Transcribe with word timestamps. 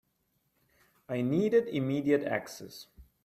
I 1.07 1.21
needed 1.21 1.67
immediate 1.67 2.23
access. 2.23 2.87